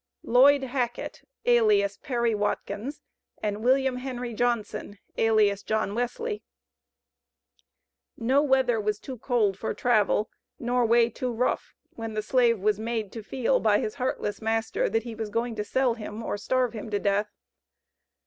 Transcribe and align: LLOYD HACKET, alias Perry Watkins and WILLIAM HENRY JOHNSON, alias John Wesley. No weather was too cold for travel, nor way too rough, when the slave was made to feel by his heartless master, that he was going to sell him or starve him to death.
LLOYD 0.23 0.63
HACKET, 0.63 1.27
alias 1.45 1.95
Perry 1.95 2.33
Watkins 2.33 3.01
and 3.37 3.63
WILLIAM 3.63 3.97
HENRY 3.97 4.33
JOHNSON, 4.33 4.97
alias 5.19 5.61
John 5.61 5.93
Wesley. 5.93 6.41
No 8.17 8.41
weather 8.41 8.81
was 8.81 8.97
too 8.97 9.19
cold 9.19 9.59
for 9.59 9.75
travel, 9.75 10.31
nor 10.57 10.87
way 10.87 11.07
too 11.11 11.31
rough, 11.31 11.75
when 11.91 12.15
the 12.15 12.23
slave 12.23 12.57
was 12.59 12.79
made 12.79 13.11
to 13.11 13.21
feel 13.21 13.59
by 13.59 13.77
his 13.77 13.93
heartless 14.01 14.41
master, 14.41 14.89
that 14.89 15.03
he 15.03 15.13
was 15.13 15.29
going 15.29 15.53
to 15.53 15.63
sell 15.63 15.93
him 15.93 16.23
or 16.23 16.35
starve 16.35 16.73
him 16.73 16.89
to 16.89 16.97
death. 16.97 17.29